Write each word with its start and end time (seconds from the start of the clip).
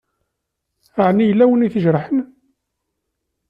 Ɛni 1.07 1.23
yella 1.29 1.45
win 1.49 1.65
i 1.65 1.69
d-ijerḥen? 1.73 2.19